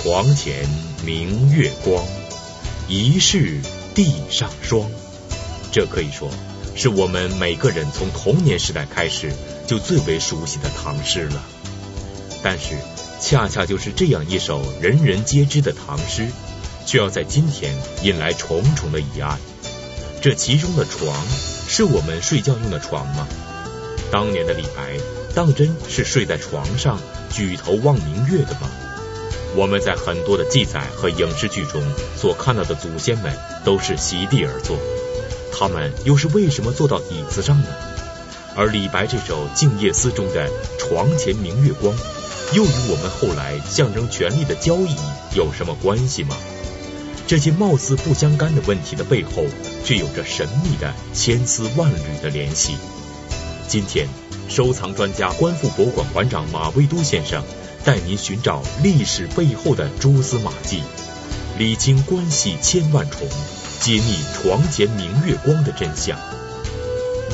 [0.00, 0.64] 床前
[1.04, 2.04] 明月光，
[2.86, 3.60] 疑是
[3.96, 4.88] 地上霜。
[5.72, 6.30] 这可以说
[6.76, 9.32] 是我们每个人从童年时代开始
[9.66, 11.42] 就最为熟悉的唐诗了。
[12.44, 12.76] 但是，
[13.20, 16.28] 恰恰就是这样一首人人皆知的唐诗，
[16.86, 17.74] 却要在今天
[18.04, 19.36] 引来重重的疑案。
[20.22, 21.26] 这其中的床，
[21.68, 23.26] 是我们睡觉用的床吗？
[24.12, 24.96] 当年的李白，
[25.34, 27.00] 当真是睡在床上
[27.32, 28.70] 举头望明月的吗？
[29.56, 31.82] 我们在很多的记载和影视剧中
[32.16, 33.32] 所看到的祖先们，
[33.64, 34.76] 都是席地而坐，
[35.52, 37.66] 他们又是为什么坐到椅子上呢？
[38.54, 41.94] 而李白这首《静夜思》中的“床前明月光”，
[42.54, 44.96] 又与我们后来象征权力的交椅
[45.34, 46.36] 有什么关系吗？
[47.26, 49.44] 这些貌似不相干的问题的背后，
[49.84, 52.76] 却有着神秘的千丝万缕的联系。
[53.68, 54.08] 今天，
[54.48, 57.44] 收藏专家、观复博物馆馆长马未都先生
[57.88, 60.82] 带您寻找历史背后的蛛丝马迹，
[61.56, 63.26] 理清关系千万重，
[63.80, 66.18] 揭秘床前明月光的真相。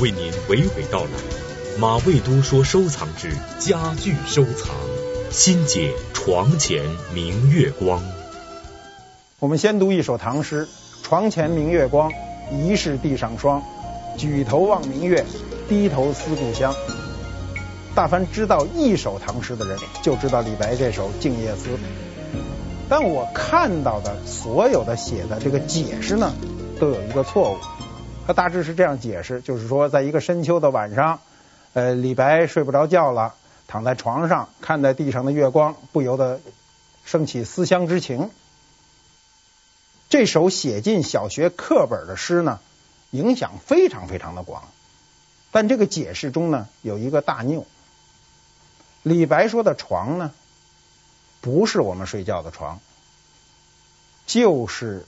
[0.01, 4.73] 为您娓娓道来，马未都说收藏之家具收藏，
[5.29, 8.01] 新解床前明月光。
[9.39, 10.69] 我们先读一首唐诗
[11.03, 12.09] ：“床前明月光，
[12.49, 13.61] 疑是地上霜。
[14.17, 15.25] 举头望明月，
[15.67, 16.73] 低头思故乡。”
[17.95, 21.69] 大凡知道一首唐诗的人，就知道李白这首《静夜思》。
[22.89, 26.33] 但我看到的所有的写的这个解释呢，
[26.77, 27.57] 都有一个错误。
[28.27, 31.21] 他大致是这样解释：就是说，在一个深秋的晚上，
[31.71, 33.33] 呃，李白睡不着觉了，
[33.65, 36.41] 躺在床上，看在地上的月光，不由得
[37.05, 38.29] 生起思乡之情。
[40.09, 42.59] 这首写进小学课本的诗呢，
[43.11, 44.63] 影响非常非常的广。
[45.51, 47.65] 但这个解释中呢，有一个大谬。
[49.05, 50.33] 李白说的床呢，
[51.39, 52.79] 不是我们睡觉的床，
[54.25, 55.05] 就是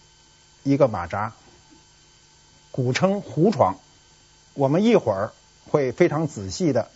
[0.62, 1.34] 一个马扎，
[2.70, 3.80] 古称胡床。
[4.54, 5.34] 我们一会儿
[5.66, 6.92] 会非常仔细的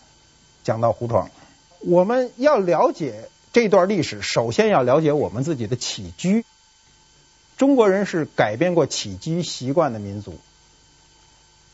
[0.64, 1.32] 讲到胡床。
[1.80, 6.46] 我们要了解这段历史，首先要了解我们自己的起居。
[7.58, 10.40] 中国人是改变过起居习惯的民族，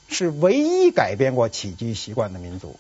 [0.07, 2.79] 是唯一改变过起居习惯的民族，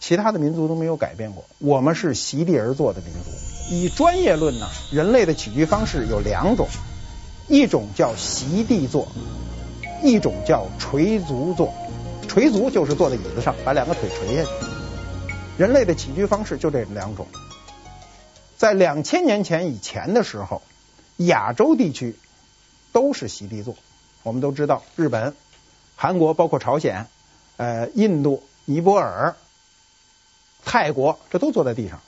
[0.00, 1.44] 其他的民族都没有改变过。
[1.58, 3.30] 我们是席地而坐的民族。
[3.70, 6.68] 以专业论呢，人类的起居方式有两种，
[7.48, 9.08] 一种叫席地坐，
[10.02, 11.72] 一种叫垂足坐。
[12.28, 14.50] 垂足就是坐在椅子上，把两个腿垂下去。
[15.56, 17.26] 人类的起居方式就这两种。
[18.56, 20.62] 在两千年前以前的时候。
[21.18, 22.14] 亚洲地区
[22.92, 23.74] 都是席地坐，
[24.22, 25.34] 我们都知道，日本、
[25.94, 27.06] 韩国，包括朝鲜、
[27.56, 29.34] 呃、印度、尼泊尔、
[30.66, 32.02] 泰国，这都坐在地上。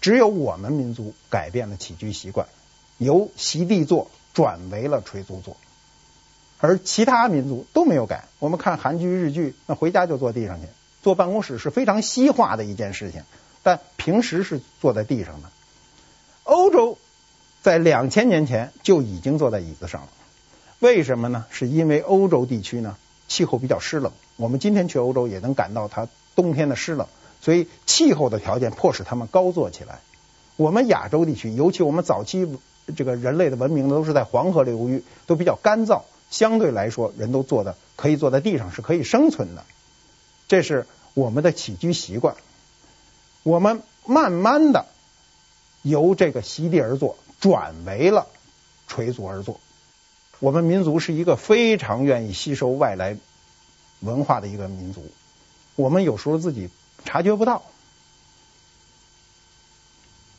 [0.00, 2.46] 只有我们民族改变了起居习惯，
[2.98, 5.56] 由席地坐转为了垂足坐，
[6.58, 8.28] 而其他民族都没有改。
[8.38, 10.68] 我们看韩剧、日剧，那回家就坐地上去，
[11.02, 13.24] 坐办公室是非常西化的一件事情，
[13.64, 15.50] 但平时是坐在地上的。
[16.44, 16.96] 欧洲。
[17.60, 20.08] 在两千年前就已经坐在椅子上了，
[20.78, 21.44] 为什么呢？
[21.50, 26.06] 是因为欧洲地区呢，气候比较湿冷，我们今天去欧洲也能感到它
[26.38, 27.08] 冬天的湿冷，
[27.42, 29.98] 所以气候的条件迫使他们高坐起来。
[30.54, 32.48] 我们亚洲地区，尤其我们早期
[32.96, 39.64] 这个人类的文明都是在黄河流域，都比较干燥，相对来说人都坐的可以坐在地上是可以生存的，
[40.46, 42.36] 这是我们的起居习惯。
[43.42, 44.86] 我们慢慢的
[45.82, 47.18] 由这个席地而坐。
[47.40, 48.26] 转为了
[48.88, 49.60] 垂足而坐。
[50.40, 53.16] 我们民族是一个非常愿意吸收外来
[54.00, 55.06] 文化的一个民族，
[55.78, 56.70] 我们有时候自己
[57.04, 57.62] 察觉不到。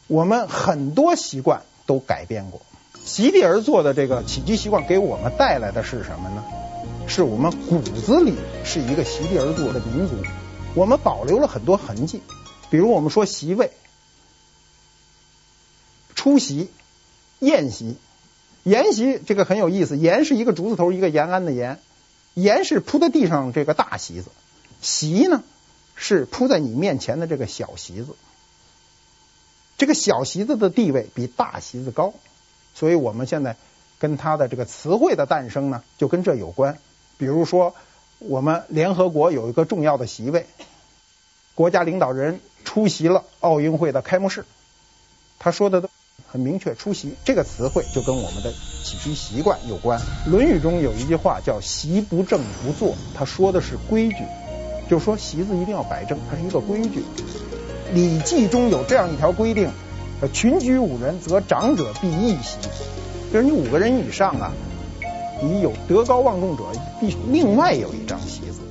[0.07, 2.61] 我们很多习惯都改变过，
[3.05, 6.43] 席地而坐的这个起居习惯给我们带来的是什么呢？
[7.07, 8.35] 是我们骨子里
[8.65, 10.15] 是一个席地而坐的民族，
[10.75, 12.21] 我们保留了很多痕迹，
[12.69, 13.71] 比如我们说席位、
[16.15, 16.69] 出席。
[17.39, 17.95] 宴席，
[18.65, 19.95] 筵席这个很有意思。
[19.95, 21.79] 筵是一个竹字头，一个延安的延。
[22.33, 24.29] 筵是铺在地上这个大席子，
[24.81, 25.43] 席呢
[25.95, 28.15] 是铺在你面前的这个小席子。
[29.77, 32.13] 这个小席子的地位比大席子高，
[32.75, 33.55] 所以我们现在
[33.97, 36.77] 跟它的这个词汇的诞生呢，就跟这有关。
[37.17, 37.75] 比如说，
[38.19, 40.47] 我们联合国有一个重要的席位，
[41.55, 44.45] 国家领导人出席了奥运会的开幕式，
[45.39, 45.89] 他说的都。
[46.31, 48.53] 很明确，出席这个词汇就跟我们的
[48.83, 49.99] 起居习惯有关。
[50.29, 54.17] 《论语》中有一句话叫“席不正不坐”，他说的是规矩，
[54.89, 57.03] 就是说席子一定要摆正，它是一个规矩。
[57.93, 59.71] 《礼记》中有这样一条规定
[60.33, 62.57] ：“群居五人，则长者必一席。
[63.31, 64.51] 就是你五个人以上啊，
[65.43, 66.63] 你有德高望重者，
[66.99, 68.61] 必另外有一张席子。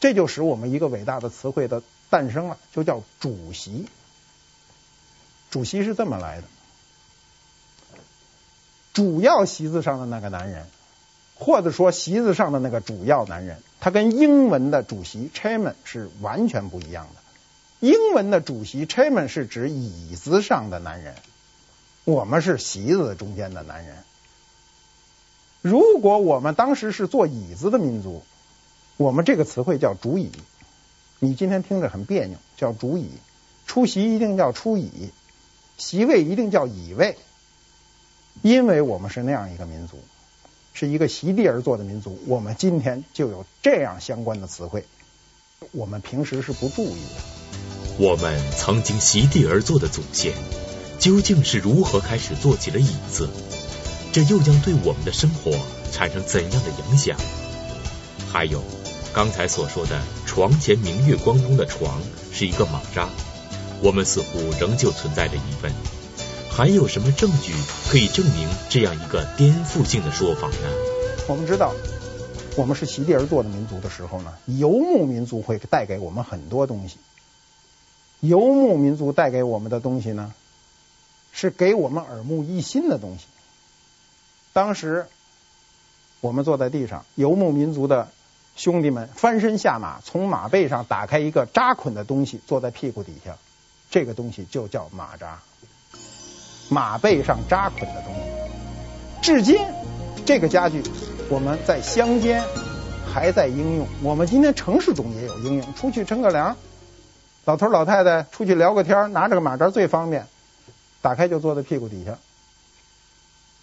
[0.00, 3.86] 这就使我们一个伟大的词汇的诞生了，就叫主席。
[5.50, 6.44] 主席是这么来的：
[8.94, 10.66] 主要席子上的那个男人，
[11.38, 17.20] 或者说席子上的那个主要男人，他跟英文的主席 chairman 是完全不一样的。
[17.80, 21.14] 英文的主席 chairman 是指椅子上的男人，
[22.04, 23.96] 我们是席子中间的男人。
[25.62, 28.24] 如果我们当时是坐椅子的民族，
[28.96, 30.32] 我们这个词汇叫主椅。
[31.20, 33.10] 你今天听着很别扭，叫主椅。
[33.66, 35.10] 出席一定叫出椅，
[35.76, 37.16] 席位一定叫椅位，
[38.42, 40.00] 因为我们是那样一个民族，
[40.78, 42.16] 是一个席地而坐的民族。
[42.28, 44.84] 我们今天就有这样相关的词汇，
[45.72, 47.96] 我们平时是不注意的。
[47.98, 50.34] 我们曾经席地而坐的祖先，
[51.00, 53.28] 究竟是如何开始做起了椅子？
[54.12, 55.50] 这又将对我们的生活
[55.90, 57.18] 产生怎样的影响？
[58.30, 58.62] 还有
[59.12, 62.00] 刚才所说的“床前明月光”中的“床”
[62.30, 63.08] 是一个马扎，
[63.82, 65.97] 我们似乎仍旧存在着疑问。
[66.58, 67.54] 还有什么证据
[67.88, 70.68] 可以证明这样一个颠覆性的说法呢？
[71.28, 71.72] 我们知道，
[72.56, 76.98] 我们是席地而坐的民族的时候呢，游牧民族会带给我们很多东西。
[78.18, 80.34] 游牧民族带给我们的东西呢，
[81.30, 83.26] 是给我们耳目一新的东西。
[84.52, 85.06] 当时
[86.20, 88.08] 我们坐在地上，游牧民族的
[88.56, 93.38] 兄弟们翻身下马，从马背上打开一个扎捆的东西，坐在屁股底下，
[93.92, 95.40] 这个东西就叫马扎。
[96.68, 98.20] 马背上扎捆的东西，
[99.22, 99.58] 至今
[100.26, 100.82] 这个家具
[101.28, 102.44] 我们在乡间
[103.06, 106.56] 还在应用，我们今天城市中也有应用，出去乘个凉。
[107.44, 110.26] 老头老太太出去聊个天，拿着个马扎最方便，
[111.00, 112.18] 打开就坐在屁股底下。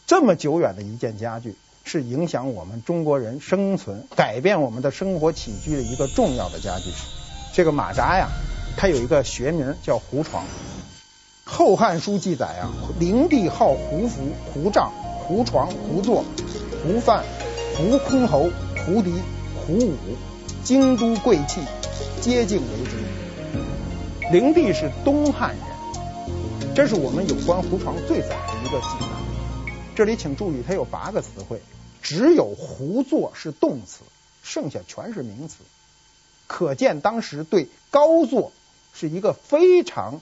[0.07, 6.92] 这么久远的一件家具，是影响我们中国人生存、改变我们的生活起居的一个重要的家具。
[7.54, 8.30] 这个马扎呀，
[8.75, 10.44] 它有一个学名叫胡床。
[11.47, 16.25] 《后汉书》记载啊，灵帝号胡服、胡帐、胡床、胡坐、
[16.83, 17.24] 胡范、
[17.77, 18.51] 胡箜篌、
[18.83, 19.13] 胡笛、
[19.56, 19.95] 胡舞，
[20.63, 21.62] 京都贵戚
[22.19, 24.31] 皆敬为之。
[24.31, 29.06] 灵帝是东汉人，这是我们有关胡床最早的一个记载。
[29.95, 31.62] 这里请注意，它有八个词汇，
[32.01, 34.00] 只有胡坐是动词，
[34.42, 35.57] 剩下全是名词。
[36.47, 38.51] 可见当时对高坐
[38.94, 40.19] 是一个非常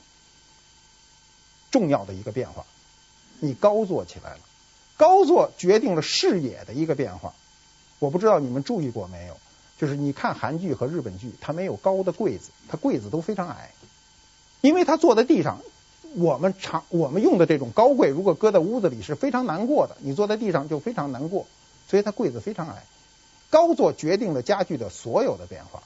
[1.73, 2.65] 重要的一个变化。
[3.39, 4.39] 你高坐起来了，
[4.95, 7.33] 高坐决定了视野的一个变化。
[7.99, 9.37] 我不知道你们注意过没有，
[9.77, 13.71] 就是你看韩剧和日本剧，它没有高的柜子，它柜子都非常矮。
[14.61, 15.61] 因为他坐在地上，
[16.15, 19.97] 我们常我们用的这种高柜，如果搁在屋子里是非常难过的。
[19.99, 21.47] 你坐在地上就非常难过，
[21.89, 22.85] 所以它柜子非常矮。
[23.49, 25.83] 高坐决定了家具的所有的变化，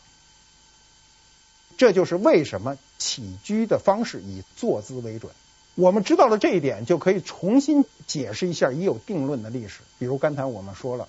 [1.78, 5.32] 这就是为什么起居的方式以坐姿为准。
[5.78, 9.82] 我们知道了这一点，就可以重新解释一下已有定论的历史。
[10.00, 11.08] 比如刚才我们说了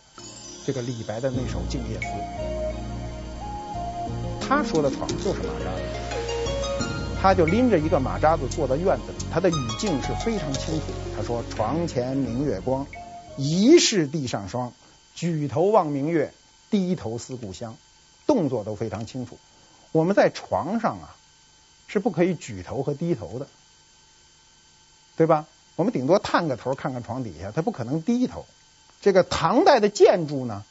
[0.67, 2.07] 这个李白的那首《静夜思》，
[4.47, 5.81] 他说的床就是马扎子。
[7.19, 10.89] 他就拎着一个马扎子坐在院子里，他的语境是非常清楚。
[11.17, 12.87] 他说：“床前明月光，
[13.39, 14.75] 疑是地上霜。
[15.15, 16.35] 举头望明月，
[16.71, 17.75] 低头思故乡。”
[18.29, 19.39] 动作都非常清楚。
[19.93, 21.17] 我们在床上啊，
[21.87, 23.47] 是不可以举头和低头的，
[25.19, 25.47] 对吧？
[25.75, 28.47] 我们顶多探个头看看床底下，他不可能低头。
[29.01, 30.63] 这个唐代的建筑呢，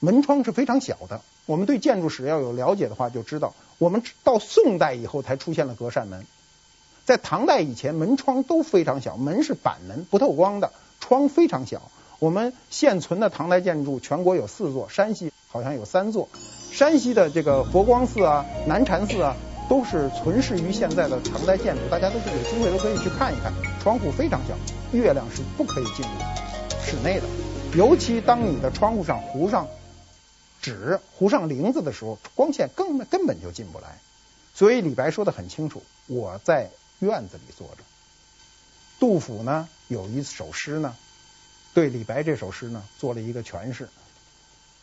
[0.00, 1.20] 门窗是非常小的。
[1.46, 6.26] 我们对建筑史要有了解的话，就知道我们到宋代以后才出现了隔扇门，
[7.04, 11.82] 在唐代以前，门窗都非常小，门是板门，不透光的，窗非常小。
[12.18, 16.28] 我们现存的唐代建筑，全国有四座，山西好像有三座。
[16.72, 19.36] 山西的这个佛光寺啊、南禅寺啊，
[19.68, 23.52] 都是存世于现在的唐代建筑，大家都是有机会都可以去看一看。
[23.80, 24.56] 窗户非常小，
[24.92, 26.12] 月亮是不可以进入
[26.82, 27.26] 室内的，
[27.76, 29.66] 尤其当你的窗户上糊上。
[30.62, 33.98] 纸糊上铃子的时候，光线根本根本就进不来，
[34.54, 37.84] 所以李白说的很清楚：“我在院子里坐着。”
[38.98, 40.96] 杜甫呢有一首诗呢，
[41.74, 43.90] 对李白这首诗呢做了一个诠释。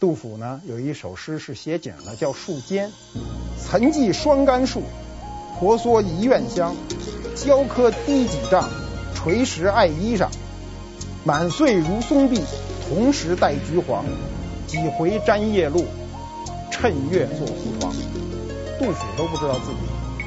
[0.01, 2.89] 杜甫呢有一首诗是写景的，叫《树间》
[3.62, 4.81] ：“岑记双干树，
[5.60, 6.75] 婆娑一院香。
[7.36, 8.67] 交柯低几丈，
[9.13, 10.27] 垂石爱衣裳。
[11.24, 12.41] 满岁如松碧，
[12.89, 14.03] 同时带橘黄。”
[14.65, 15.86] 几回沾夜露，
[16.72, 17.93] 趁月坐胡床。
[18.79, 19.77] 杜甫都不知道自己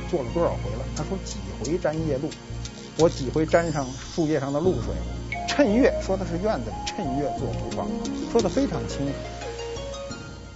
[0.08, 0.84] 做了多少回了。
[0.94, 2.30] 他说几回沾夜露，
[3.00, 4.94] 我几回沾上树叶上的露水。
[5.48, 7.88] 趁月说的是院子里趁月做胡床，
[8.30, 9.12] 说的非常清楚。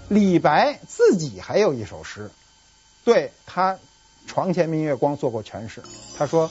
[0.09, 2.31] 李白自己还有一首诗，
[3.05, 3.75] 对他
[4.27, 5.83] 《床前明月光》做过诠释。
[6.17, 6.50] 他说：“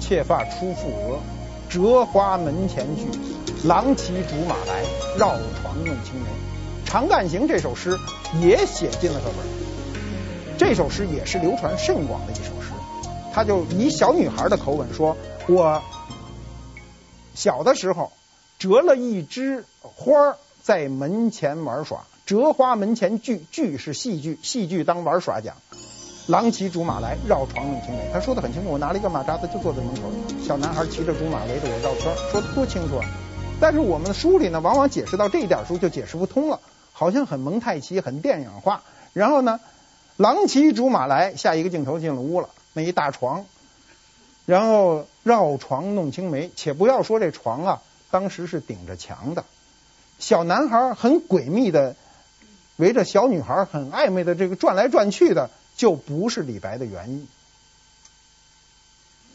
[0.00, 1.20] 妾发初覆额，
[1.68, 3.06] 折花门前剧。
[3.64, 4.82] 郎骑竹马来，
[5.18, 6.26] 绕床弄青梅。”
[6.90, 7.98] 《长干行》这首诗
[8.40, 10.56] 也写进了课本。
[10.56, 12.72] 这首诗也是流传甚广的一首诗。
[13.30, 15.14] 他就以小女孩的口吻说
[15.48, 15.82] ：“我。”
[17.36, 18.10] 小的时候，
[18.58, 22.06] 折了一枝花在门前玩耍。
[22.30, 25.56] 折花门前剧，剧是戏剧，戏剧当玩耍讲。
[26.28, 28.08] 郎骑竹马来，绕床弄青梅。
[28.12, 30.02] 他说的很清楚，我拿了一个马扎子就坐在门口，
[30.40, 33.04] 小男孩骑着竹马围着我绕圈，说的多清楚啊！
[33.60, 36.60] 但是我们的书里呢，往往解释到这一点书就解释不通了，
[36.92, 38.84] 好像很蒙太奇，很电影化。
[39.12, 39.58] 然后呢，
[40.16, 43.44] 郎骑竹马来，下一个镜头进了屋了，那一大床。
[44.46, 47.82] 然后绕床弄青梅，且不要说这床啊，
[48.12, 49.44] 当时是顶着墙的。
[50.20, 51.96] 小男孩很诡秘的
[52.80, 57.26] 围着小女孩很暧昧的这个转来转去的，就不是李白的原意。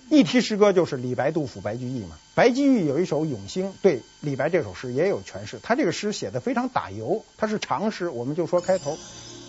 [0.09, 2.17] 一提诗歌就是李白、杜甫、白居易嘛。
[2.35, 5.59] 白居易有一首《咏星》，对李白这首诗也有诠释。
[5.63, 8.97] 他这个诗写的非常打油，他是长诗，我们就说开头。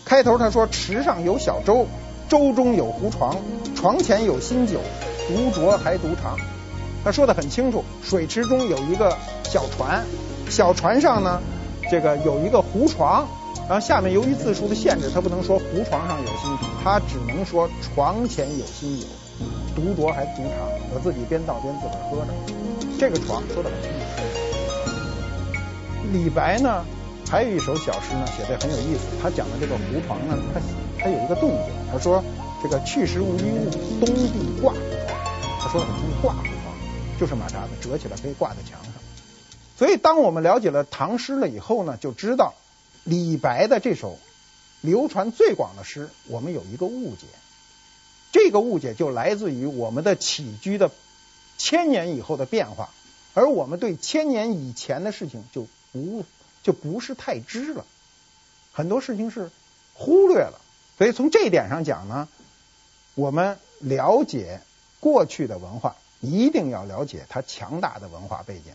[0.04, 1.86] 开头他说：“池上有小舟，
[2.28, 3.36] 舟中有胡床，
[3.74, 4.80] 床前有新酒。”
[5.28, 6.38] 独酌还独尝，
[7.02, 7.84] 他说的很清楚。
[8.02, 10.06] 水池中有一个小船，
[10.48, 11.42] 小船上呢，
[11.90, 13.28] 这个有一个胡床，
[13.68, 19.06] 然后下面由于字数的限制，他不能说胡床上有新酒，他只能说床前有新酒，
[19.74, 20.68] 独酌还独尝。
[20.94, 22.32] 我自己边倒边自个儿喝着，
[22.96, 23.96] 这个床说的很清楚。
[26.12, 26.84] 李白呢，
[27.28, 29.08] 还有一首小诗呢，写的很有意思。
[29.20, 30.60] 他讲的这个胡床呢，他
[31.02, 32.22] 他有一个动作，他说
[32.62, 33.68] 这个去时无衣物，
[33.98, 34.30] 东壁
[34.62, 34.72] 挂。
[35.60, 36.72] 他说的很清楚，挂胡床
[37.18, 38.92] 就是马扎子，折起来可以挂在墙上。
[39.76, 42.54] 所以，当我们了解了唐诗了以后呢，就知道
[43.06, 44.18] 李白的这首
[44.82, 47.26] 流传最广的诗，我们有一个误解。
[48.32, 50.90] 这个误解就来自于我们的起居的
[51.56, 52.90] 千年以后的变化，
[53.32, 56.24] 而我们对千年以前的事情就不
[56.62, 57.86] 就不是太知了，
[58.72, 59.50] 很多事情是
[59.94, 60.60] 忽略了。
[60.98, 62.28] 所以，从这一点上讲呢，
[63.14, 64.60] 我们了解。
[64.98, 68.72] 过去的文化一定要了解它强大的文化背景。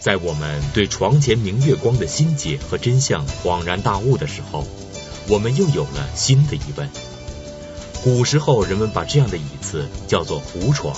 [0.00, 4.66] 在我们对床前明月光的心解和真相恍然大悟的时候，
[5.28, 6.90] 我们又有了新的疑问：
[8.02, 10.94] 古时候人们把这样的椅子叫做胡床，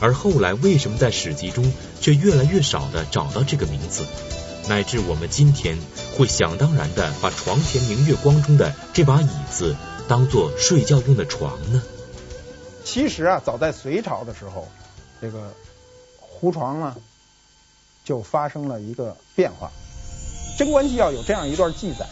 [0.00, 1.70] 而后来为什么在史籍中
[2.00, 4.06] 却越来越少的找到这个名字，
[4.68, 5.78] 乃至我们今天
[6.16, 9.76] 会想当然的把床前明月光中的这把椅子
[10.08, 11.82] 当做睡觉用的床呢？
[12.82, 14.66] 其实啊，早在隋朝的时候，
[15.20, 15.52] 这个
[16.16, 16.96] 胡床呢
[18.04, 19.70] 就发生了一个变化。
[20.58, 22.06] 《贞观纪要》有这样一段记载：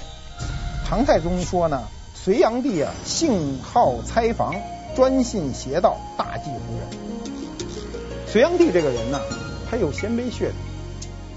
[0.87, 4.54] 唐太宗说呢，隋炀帝啊，性好猜防，
[4.97, 6.88] 专信邪道，大忌胡人。
[8.26, 9.21] 隋炀帝这个人呢，
[9.71, 10.57] 他有鲜卑血统，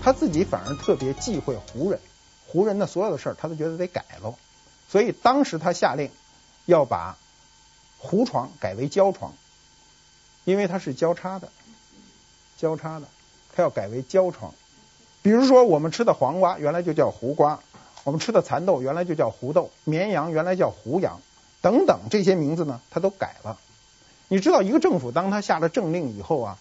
[0.02, 2.00] 他自己反而特别忌讳胡人，
[2.48, 4.36] 胡人的所有的事儿他都觉得得改喽。
[4.90, 6.10] 所以当时他下令
[6.66, 7.18] 要把。
[8.04, 9.36] 胡床改为交床，
[10.44, 11.50] 因为它是交叉的，
[12.58, 13.06] 交叉的，
[13.56, 14.54] 它要改为胶床。
[15.22, 17.60] 比如说，我们吃的黄瓜原来就叫胡瓜，
[18.04, 21.22] 我们吃的蚕豆原来就叫胡豆，绵羊原来叫胡羊，
[21.62, 23.60] 等等这些名字呢，它都改了。
[24.28, 26.58] 你知道，一个政府当他下了政令以后啊，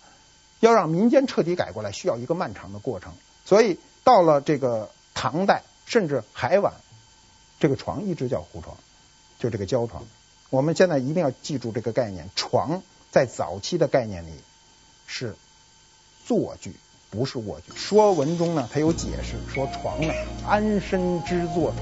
[0.59, 3.15] 要让民间彻底改过来，需要一个漫长的过程。
[3.47, 6.75] 所以到了这个唐代，甚至还晚，
[7.61, 8.77] 这个床一直叫胡床，
[9.39, 10.05] 就这个胶床。
[10.51, 14.33] 我们现在一定要记住这个概念，床在早期的概念里
[15.07, 15.37] 是
[16.27, 16.75] 坐具，
[17.11, 17.73] 不是卧具。
[17.75, 20.13] 说文中呢，它有解释，说床呢，
[20.47, 21.77] 安身之作者，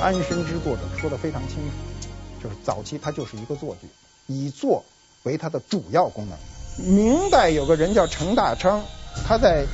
[0.00, 3.88] 安身之作者说的非常清楚，就是早期它就是一个坐具，
[4.26, 4.84] 以坐
[5.22, 6.36] 为它的主要功能。
[6.86, 8.82] 明代有个人叫程大昌，
[9.26, 9.64] 他在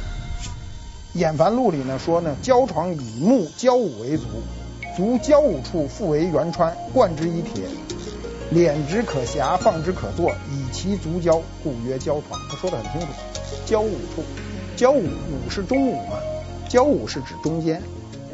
[1.18, 4.24] 《演凡录》里呢说呢，交床以木交五为足。
[4.96, 7.64] 足交五处，复为圆穿，贯之以铁，
[8.52, 12.40] 敛之可挟，放之可坐，以其足交，故曰交床。
[12.48, 13.12] 他说的很清楚，
[13.66, 14.24] 交五处，
[14.76, 16.18] 交五五是中午嘛，
[16.68, 17.82] 交五是指中间。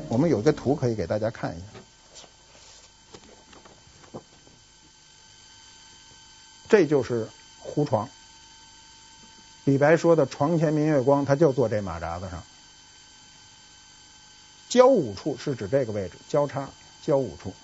[0.09, 1.61] 我们有个图可以给大家看一
[4.13, 4.21] 下，
[6.69, 7.29] 这就是
[7.61, 8.09] 胡床。
[9.65, 12.43] 李白说的“床前明月光”，他就坐这马扎子上。
[14.69, 16.69] 交五处是指这个位置，交叉
[17.03, 17.55] 交五处。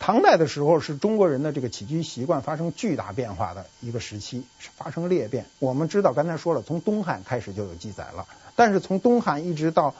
[0.00, 5.44] 唐代的时候是中国人的这个起居习惯发生巨大变化的一个时期，是发生裂变。
[5.58, 8.26] 我们知道，刚才说了，从东汉开始就有记载了，
[8.56, 9.94] 但是从东汉一直到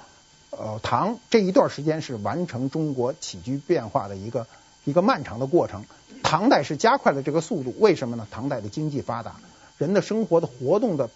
[0.51, 4.47] 呃唐这一段时间是完成中国起居变化的一个
[4.85, 5.85] 一个漫长的过程。
[6.23, 8.27] 唐代是加快了这个速度，为什么呢？
[8.31, 9.37] 唐代的经济发达，
[9.77, 11.11] 人的生活的活动的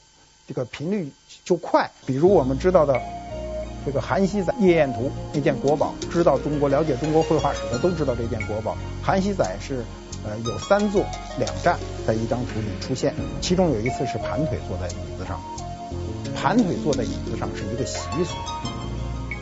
[0.47, 1.11] 这个频率
[1.43, 1.91] 就快。
[2.05, 3.24] 比如我们知道的。
[3.85, 8.77] 这个韩熙载《夜宴图》那件国宝，知道中国、了解中国绘画史的都知道这件国宝。
[9.03, 9.85] 韩熙载是
[10.25, 11.05] 呃有三坐
[11.39, 15.39] 两站在一张图里出现，其中有一次是盘腿坐在椅子上，
[16.35, 18.35] 盘腿坐在椅子上是一个习俗。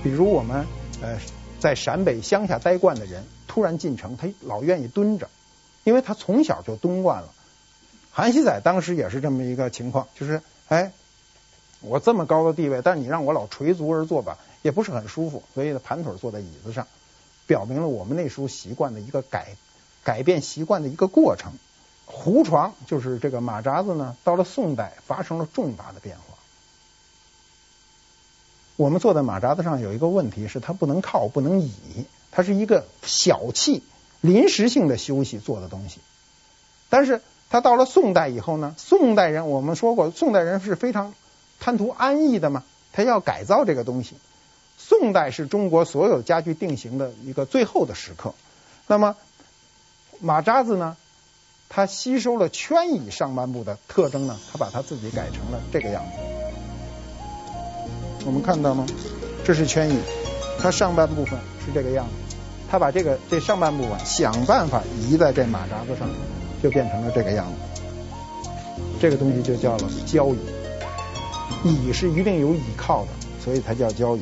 [0.03, 0.67] 比如我们
[1.01, 1.17] 呃
[1.61, 5.29] 在陕北乡下待惯的人，突然进城，他老愿意蹲着，
[5.85, 7.29] 因为他从小就蹲惯了。
[8.11, 10.91] 韩熙载当时也是这么一个情况，就是哎。
[11.83, 16.87] 我这么高的地位，但是你让我老垂足而坐吧，也不是很舒服，所以呢，盘腿坐在椅子上，
[17.47, 19.57] 表明了我们那时候习惯的一个改
[20.05, 21.53] 改变习惯的一个过程。
[22.05, 26.23] 胡床就是这个马扎子呢，到了宋代发生了重大的变化。
[28.77, 31.73] 我们坐在马扎子上有一个问题是，它不能靠，不能倚，
[32.31, 33.83] 它是一个小憩、
[34.21, 36.01] 临时性的休息做的东西。
[36.89, 41.15] 但是它到了宋代以后呢，宋代人我们说过，宋代人是非常。
[41.63, 44.17] 贪图安逸的嘛，他要改造这个东西。
[44.77, 48.35] 宋代是中国所有家具定型的一个最后的时刻。
[48.89, 49.15] 那么
[50.19, 50.97] 马扎子呢，
[51.69, 56.19] 它吸收了圈椅上半部的特征呢，它把它自己改成了这个样子。
[58.27, 58.85] 我们看到吗？
[59.45, 59.99] 这是圈椅，
[60.61, 62.35] 它上半部分是这个样子。
[62.69, 66.09] 它把这个这上半部分想办法移在这马扎子上，
[66.61, 67.53] 就变成了这个样子。
[69.01, 70.39] 这个东西就叫了交椅。
[71.65, 73.09] 倚是一定有倚靠的，
[73.45, 74.21] 所以它叫交椅。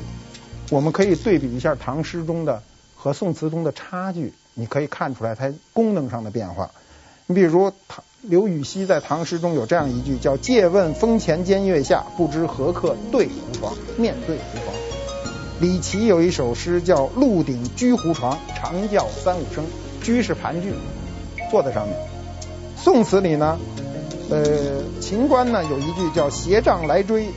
[0.71, 2.63] 我们可以对比一下唐诗中的
[2.95, 6.71] 和宋词中的差距，你可以看出来它功能上的变化。
[7.27, 14.75] 你比如唐刘禹锡在唐诗中有这样一句叫“借问风前间月下，不知何客对胡床”，面对胡床。
[15.61, 19.65] 李颀有一首诗叫“鹿鼎居胡床，长叫三五声”，
[20.03, 20.75] 居是盘踞，
[21.51, 21.97] 坐在上面。
[22.77, 23.59] 宋词里呢？
[24.31, 27.29] 呃，秦观呢有一句叫“斜杖来追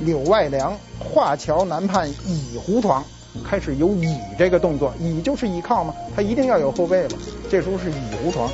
[0.00, 3.04] 柳外凉，画桥南畔倚胡床”，
[3.48, 7.18] 开始有倚这个动作，倚就是倚靠嘛，他一定要有后背嘛。
[7.48, 8.50] 这时候是倚胡床，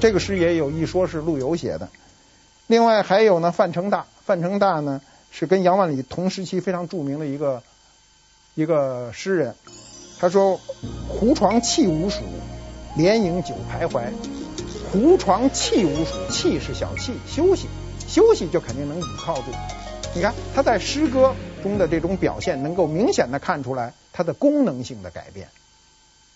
[0.00, 1.88] 这个诗也有一说是陆游写的。
[2.66, 7.62] 另外还有呢，范成大，范成大呢是跟杨万里同时期非常著名的一个
[8.56, 9.54] 一个诗人，
[10.18, 10.58] 他说
[11.08, 12.22] ：“胡床气无属，
[12.96, 14.02] 连营久徘徊。”
[14.92, 17.66] 胡床憩无属，憩是小憩，休息，
[18.06, 19.44] 休息就肯定能倚靠住。
[20.14, 25.48] 你看他在诗歌中的这种表现，能够明显的看出来它的功能性的改变。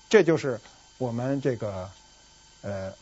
[0.08, 0.58] 这就是
[0.96, 1.90] 我们这个
[2.62, 2.94] 呃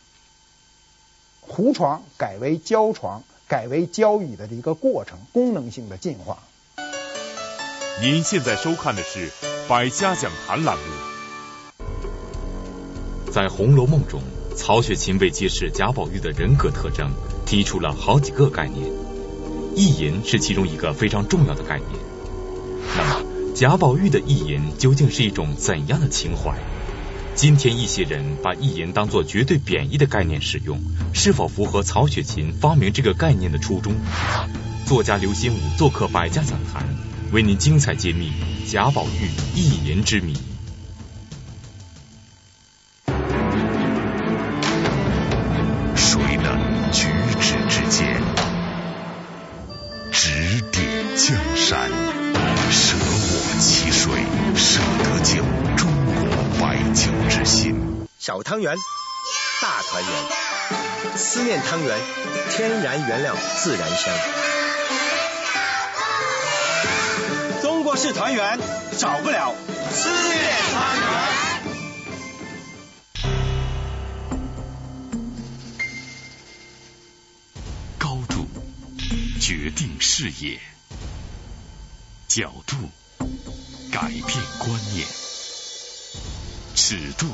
[1.39, 6.39] 胡床改为交床，改为交椅的这一个过程，功能性的进化。
[8.01, 9.29] 您现在收看的是
[9.69, 10.83] 《百家讲坛》栏目，
[13.31, 14.21] 在《红楼梦》中。
[14.55, 17.11] 曹雪芹为揭示贾宝玉的人格特征，
[17.45, 18.87] 提出了好几个概念，
[19.75, 21.89] 意淫是其中一个非常重要的概念。
[22.97, 26.57] 那么，贾宝玉的意淫究竟是一种怎样的情怀？
[27.35, 30.81] 今天一些人把意淫当作绝对贬义的概念使用，
[31.13, 33.93] 是否符合曹雪芹发明这个概念的初衷？
[34.85, 36.87] 作家刘心武做客百家讲坛，
[37.31, 38.31] 为您精彩揭秘
[38.65, 40.33] 贾宝玉意淫之谜。
[58.25, 58.75] 小汤圆，
[59.61, 60.11] 大团圆，
[61.15, 61.95] 思念汤圆，
[62.49, 64.11] 天然原料自然香。
[67.61, 68.59] 中国式团圆
[68.93, 69.53] 少不了
[69.91, 71.03] 思念汤圆。
[77.99, 78.47] 高度
[79.39, 80.59] 决定视野，
[82.27, 82.75] 角度
[83.91, 84.25] 改变
[84.57, 85.05] 观念，
[86.73, 87.27] 尺度。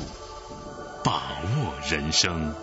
[1.04, 2.54] 把握人生。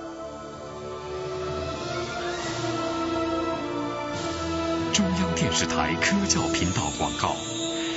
[4.93, 7.35] 中央电视台科教频道广告，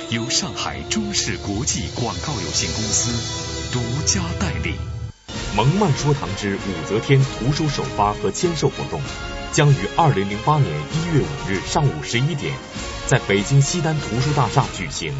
[0.09, 4.75] 由上海中视国际广告有限公司独家代理。
[5.55, 9.01] 蒙曼说堂之武则天图书首发和签售活动，
[9.53, 12.53] 将于二零零八年一月五日上午十一点，
[13.07, 15.13] 在北京西单图书大厦举行。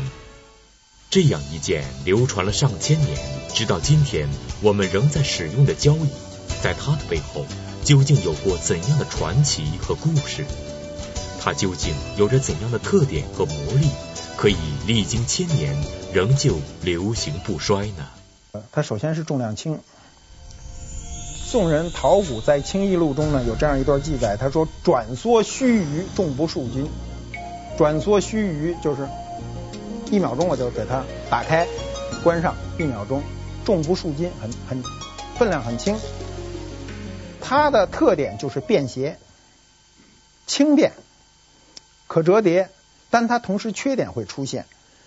[1.14, 3.16] 这样一件流传了上千年，
[3.54, 4.28] 直到今天
[4.64, 6.10] 我们仍在使用的交椅，
[6.64, 7.46] 在它的背后
[7.84, 10.44] 究竟有过怎样的传奇和故事？
[11.40, 13.90] 它究竟有着怎样的特点和魔力，
[14.38, 14.56] 可以
[14.88, 15.76] 历经千年
[16.12, 18.64] 仍旧流行不衰呢？
[18.72, 19.78] 它首先是重量轻。
[21.46, 26.90] 宋人陶谷在《清异录》中呢有这样一段记载，他说：“转缩须臾，重不数斤。”
[27.78, 29.08] 转缩须臾就是。
[30.12, 31.68] 一秒钟我就给它打开、
[32.24, 33.24] 关上，一秒钟，
[33.66, 34.84] 重不数斤，很很
[35.38, 35.98] 分量很轻。
[37.42, 39.18] 它的特点就是便携、
[40.46, 40.94] 轻便、
[42.08, 42.70] 可折叠，
[43.10, 44.66] 但它同时缺点会出现。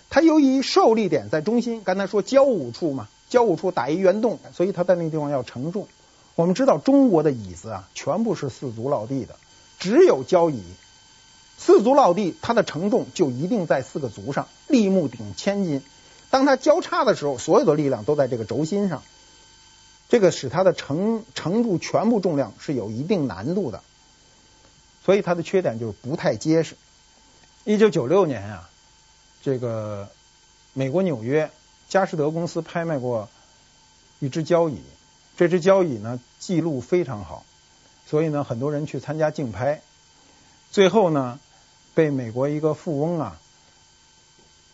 [0.09, 5.87] 它由于受力点在中心，刚才说交五处嘛，交五处打一圆洞，所以它在那个地方要承重。
[6.35, 9.35] 我们知道中国的椅子啊，全部是四足落地的，
[9.79, 10.61] 只有交椅。
[11.57, 15.83] 四足落地，它的承重就一定在四个足上，立木顶千斤。
[16.29, 19.01] 当它交叉的时候，所有的力量都在这个轴心上，
[20.07, 23.81] 这个使它的承承住全部重量是有一定难度的。
[25.03, 26.75] 所以它的缺点就是不太结实。
[27.63, 28.69] 一九九六年啊，
[29.41, 30.09] 这个
[30.73, 31.49] 美国纽约
[31.89, 33.29] 佳士得公司拍卖过
[34.19, 34.79] 一只交椅，
[35.37, 37.45] 这只交椅呢记录非常好，
[38.05, 39.81] 所以呢很多人去参加竞拍，
[40.71, 41.39] 最后呢。
[41.97, 43.39] 被美国一个富翁啊，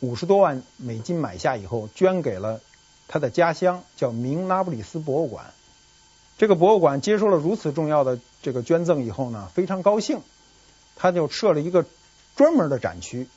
[0.02, 2.60] 五十多万美金买下以后，捐给了
[3.08, 5.54] 他的家乡，叫明拉布里斯博物馆。
[6.38, 10.20] 这个博物馆接收了如此重要的这个捐赠以后呢，非常高兴，
[10.98, 11.86] 他就设了一个
[12.36, 13.30] 专门的展区，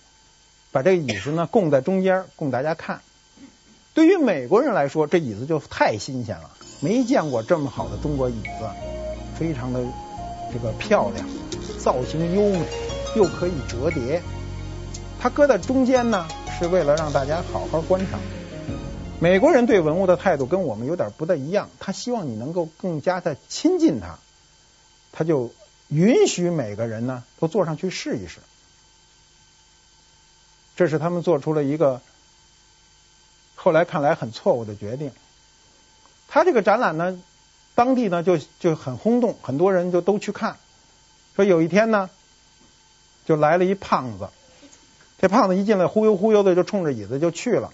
[0.72, 3.02] 把这个椅子呢供在中间，供大家看。
[3.94, 8.68] 对于美国人来说，这椅子就太新鲜了，没见过这么好的中国椅子，
[9.38, 9.80] 非常的
[10.52, 11.24] 这个漂亮，
[11.78, 12.66] 造型优美。
[13.16, 14.22] 又可以折叠，
[15.18, 18.20] 它搁在中间呢，是为了让大家好好观赏。
[19.18, 24.18] 美国人对文物的态度跟我们有点不太一样，他希望你能够更加的亲近它，
[25.12, 25.50] 他就
[25.88, 28.40] 允许每个人呢都坐上去试一试。
[30.76, 32.02] 这是他们做出了一个
[33.54, 35.10] 后来看来很错误的决定。
[36.28, 37.18] 他这个展览呢，
[37.74, 40.58] 当地呢就就很轰动，很多人就都去看。
[41.34, 42.10] 说有一天呢。
[43.26, 44.28] 就来了一胖子，
[45.18, 47.72] 这胖子一进来忽悠忽悠的就冲着椅子就去了，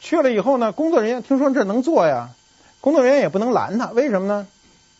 [0.00, 2.30] 去了以后呢，工作人员听说这能坐呀，
[2.80, 4.46] 工作人员也不能拦他，为什么呢？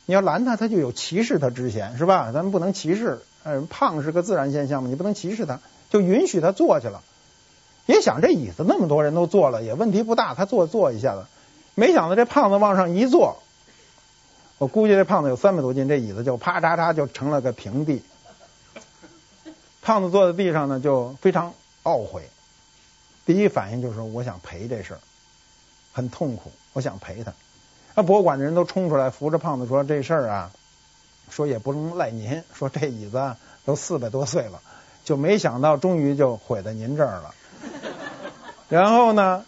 [0.07, 2.33] 你要拦他，他就有歧视他之嫌，是吧？
[2.33, 7.03] 咱们不能歧视，呃，胖是个自然现象嘛，你不能歧视他，就允许他坐去了。
[7.87, 11.25] 也想这椅子那么多人都坐了，也问题不大，他坐坐一下子，
[11.75, 13.39] 没想到这胖子往上一坐，
[14.59, 18.03] 我估计这胖子有三百多斤，这椅子就啪嚓嚓就成了个平地。
[19.89, 22.29] 胖子坐在地上呢，就非常懊悔。
[23.25, 25.01] 第一反应就是，我想赔这事儿，
[25.95, 27.33] 很痛苦，我想赔他。
[27.95, 30.51] 那博物馆的人都冲出来扶着胖子说：“这事儿啊，
[31.31, 34.61] 说也不能赖您，说这椅子都四百多岁了，
[35.07, 37.35] 就没想到终于就毁在您这儿了。”
[38.69, 39.47] 然后呢，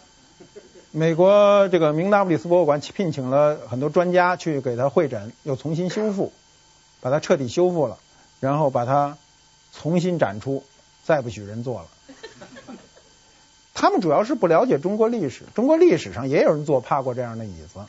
[0.89, 6.33] 美国这个明纳布里斯博物馆聘请了很多专家去给他会诊，又重新修复，
[6.99, 7.99] 把它彻底修复了，
[8.39, 9.15] 然后把它。
[9.73, 10.63] 重新展出，
[11.03, 11.87] 再不许人坐了。
[13.73, 17.79] 他们主要是不了解中国历史，中国历史上也有人坐趴过这样的椅子。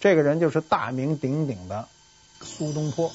[0.00, 1.86] 这个人就是大名鼎鼎的
[2.40, 3.10] 苏东坡。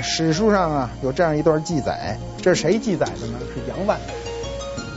[0.00, 3.38] 史书上啊有这样一段记载，这是谁记载的呢？
[3.54, 4.02] 是杨万里。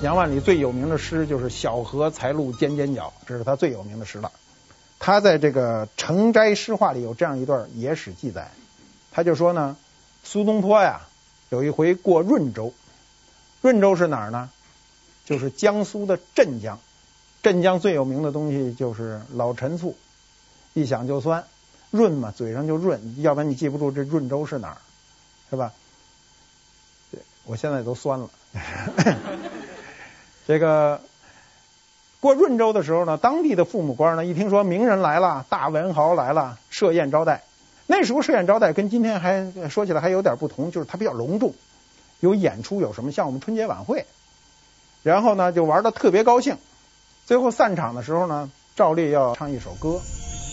[0.04, 4.32] 杨万里最有名的诗就是“小荷才露尖尖角”，这是他最有名的诗了。
[5.00, 8.52] 他在这个《成斋诗话》里有这样一段野史记载，
[9.12, 9.78] 他就说呢，
[10.24, 11.02] 苏东坡呀。
[11.50, 12.74] 有一回过润州，
[13.62, 14.50] 润州是哪儿呢？
[15.26, 16.80] 就是江苏的镇江。
[17.42, 19.96] 镇江最有名的东西就是老陈醋，
[20.74, 21.44] 一想就酸，
[21.92, 24.78] 润嘛，嘴上就润，要不然你记不住这润州是哪儿，
[25.50, 25.72] 是吧？
[27.46, 28.30] 我现在都酸了。
[30.48, 31.00] 这个
[32.20, 37.44] 过润州的时候呢，当地的父母官呢，一听说名人来了，大文豪来了，设宴招待。
[37.88, 41.54] 那时候设宴招待跟今天还说起来还有点不同，就是它比较隆重，
[42.20, 44.06] 有演出，有什么像我们春节晚会，
[45.04, 46.58] 然后呢就玩得特别高兴。
[47.26, 50.00] 最后散场的时候呢，照例要唱一首歌，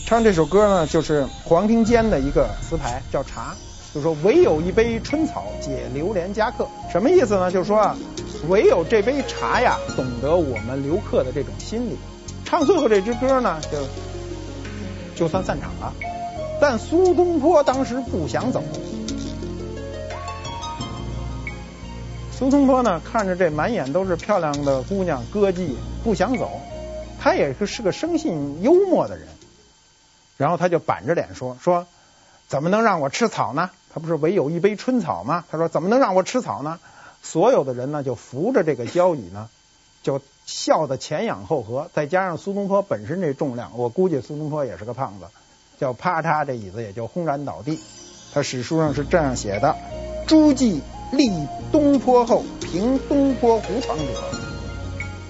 [0.05, 3.55] 唱这首歌呢就是黄庭坚的一个词牌，叫《茶》，
[3.95, 7.51] 就说唯有一杯春草解流连家客，什么意思呢？
[7.51, 7.97] 就是说啊，
[8.47, 11.97] 唯有这杯茶呀，懂得我们留客的这种心理。
[12.45, 13.77] 唱最后这支歌呢，就
[15.15, 15.93] 就算散场了。
[16.63, 18.63] 但苏东坡当时不想走。
[22.31, 25.73] 苏东坡呢，看着这满眼都是漂亮的姑娘歌妓，
[26.05, 26.61] 不想走。
[27.19, 29.27] 他也是是个生性幽默的人，
[30.37, 31.85] 然后他就板着脸说：“说
[32.47, 33.69] 怎么能让我吃草呢？
[33.93, 35.43] 他不是唯有一杯春草吗？
[35.51, 36.79] 他说怎么能让我吃草呢？”
[37.21, 39.49] 所有的人呢就扶着这个交椅呢，
[40.01, 41.89] 就笑得前仰后合。
[41.93, 45.25] 再加上苏东坡本身这重量，我估计苏东坡也是个胖子，
[45.79, 47.79] 叫啪嚓，这椅子也就轰然倒地。
[48.33, 49.75] 他史书上是这样写的
[50.27, 50.81] ：“诸暨
[51.11, 51.31] 立
[51.71, 54.03] 东坡后，平东坡胡床者，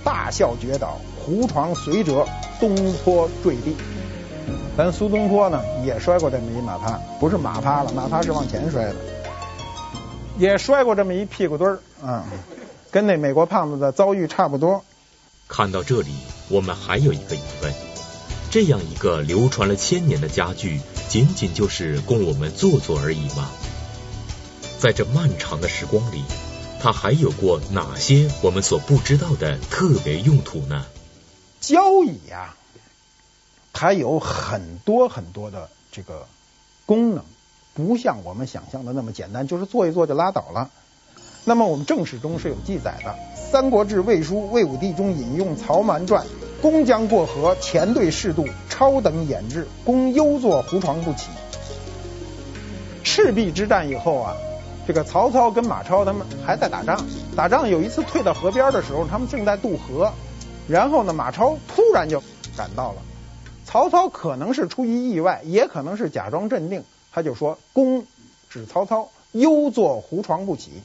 [0.03, 2.25] 大笑绝倒，胡床随折，
[2.59, 3.75] 东坡坠地。”
[4.75, 8.95] 咱苏东坡呢也摔过这么一马趴，不是马趴了，马趴是往前摔的，
[10.37, 12.25] 也摔过这么一屁股墩儿啊，
[12.89, 14.83] 跟那美国胖子的遭遇差不多。
[15.47, 16.09] 看到这里，
[16.49, 17.73] 我们还有一个疑问：
[18.53, 20.79] 这样一个流传了千年的家具。
[21.09, 23.49] 仅仅就是供我们坐坐而已吗？
[24.77, 26.21] 在这漫长的时光里，
[26.79, 30.85] 它还有过哪些我们所不知道的特别用途呢？
[31.61, 32.53] 交椅呀，
[33.73, 36.27] 它有很多很多的这个
[36.85, 37.23] 功能，
[37.73, 40.69] 不像我们想象的那么简单，就是坐一坐就拉倒了。
[41.43, 43.15] 那么我们正史中是有记载的，
[43.51, 46.23] 《三国志·魏书·魏武帝》中引用曹瞒传。
[46.63, 51.27] 公将过河，前队士渡，超等掩至，公忧坐胡床不起。
[53.03, 54.33] 赤壁之战以后啊，
[54.87, 60.13] 这个曹操跟马超他们还在打仗，打仗有一次退到河边的时候，他们正在渡河，
[60.65, 62.23] 然后呢，马超突然就
[62.55, 63.01] 赶到了。
[63.65, 68.05] 曹操可能是出于意外，也可能是假装镇定，他就说：“公
[68.49, 70.81] 指曹操忧坐胡床不起。”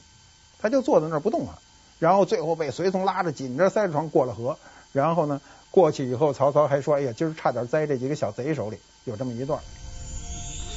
[0.61, 1.57] 他就坐在那儿不动了，
[1.99, 4.57] 然后最后被随从拉着紧着塞着床过了河，
[4.91, 5.39] 然后呢。
[5.71, 9.59] 过去以后，曹操还说：“哎呀，今儿差点栽这几个小贼手里。”有这么一段。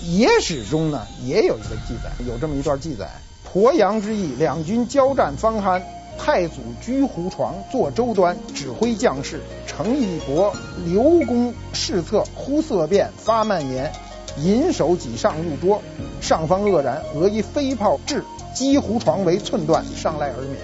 [0.04, 3.08] 野史中呢，也有一个记载，有这么一段记载：
[3.52, 5.82] 鄱阳之役，两军交战方酣，
[6.18, 9.40] 太祖居胡床，坐舟端，指挥将士。
[9.66, 13.92] 程义伯、刘公侍侧，忽色变，发蔓延，
[14.38, 15.82] 引手几上入桌，
[16.20, 18.24] 上方愕然，俄一飞炮至，
[18.54, 20.58] 击胡床为寸断，上赖而免。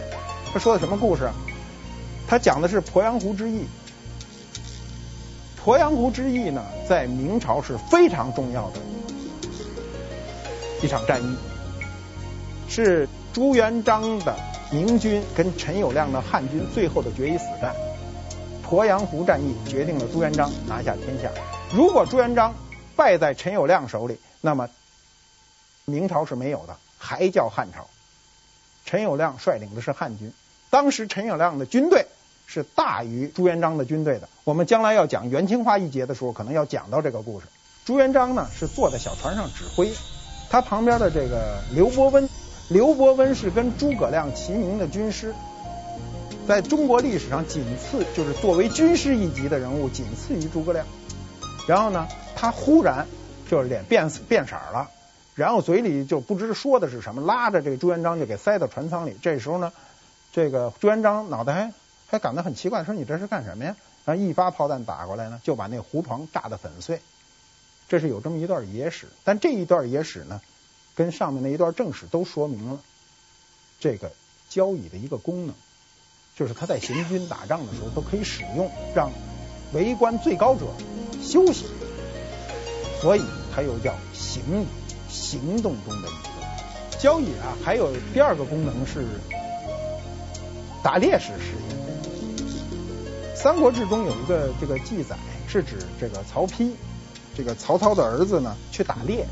[0.53, 1.31] 他说的什么故事？
[2.27, 3.63] 他讲的是鄱阳湖之役。
[5.69, 8.81] 鄱阳湖之役呢，在明朝是非常重要的
[10.81, 11.37] 一场战役，
[12.71, 14.35] 是朱元璋的
[14.73, 17.77] 明军跟陈友谅的汉军最后的决一死战。
[18.67, 21.31] 鄱阳湖战役决定了朱元璋拿下天下。
[21.71, 22.55] 如果朱元璋
[22.97, 24.71] 败在陈友谅手里，那么
[25.85, 27.87] 明朝是没有的，还叫汉朝。
[28.87, 30.33] 陈友谅率领的是汉军，
[30.71, 32.07] 当时陈友谅的军队。
[32.49, 34.29] 是大于朱元璋的军队的。
[34.43, 37.47] 我们将来要讲元青花一节的时候，可能要讲到这个故事。
[37.85, 39.93] 朱元璋呢是坐在小船上指挥，
[40.49, 42.27] 他旁边的这个刘伯温，
[42.69, 45.35] 刘伯温是跟诸葛亮齐名的军师，
[46.47, 50.87] 在中国历史上仅次，就是作为军师一级的人物，仅次于诸葛亮。
[51.67, 53.07] 然后呢，他忽然
[53.51, 54.89] 就是脸变变色了，
[55.35, 59.15] 然后嘴里就不知说的是什么，拉着这个朱元璋就给塞到船舱里。
[59.21, 59.71] 这时候呢，
[60.33, 61.73] 这个朱元璋脑袋
[62.09, 62.19] 还。
[62.19, 63.77] 感到很奇怪，说你这是干什么呀？
[64.05, 67.01] 然后一发炮弹打过来呢，就把那胡床炸得粉碎。
[67.89, 70.41] 这是有这么一段野史，但这一段野史呢，
[70.95, 72.81] 跟上面那一段正史都说明了
[73.81, 74.13] 这个
[74.49, 75.55] 交椅的一个功能，
[76.37, 79.11] 就是他在行军打仗的时候都可以使用，让
[79.73, 80.67] 围观最高者
[81.23, 81.67] 休息。
[83.01, 83.23] 所以
[83.55, 84.67] 它又叫行椅，
[85.09, 86.99] 行动中的椅子。
[86.99, 89.07] 交椅啊，还有第二个功能是
[90.83, 91.78] 打猎时使用。
[93.41, 96.73] 《三国志》中有一个这个记载，是指这个曹丕，
[97.37, 99.25] 这个曹操的儿子呢去打猎。